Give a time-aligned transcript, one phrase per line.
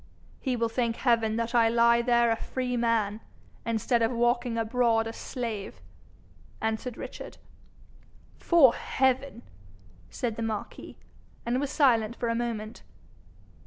[0.39, 3.21] 'He will thank heaven that I lie there a free man
[3.67, 5.79] instead of walking abroad a slave,'
[6.59, 7.37] answered Richard.
[8.39, 9.43] ''Fore heaven!'
[10.09, 10.97] said the marquis,
[11.45, 12.81] and was silent for a moment.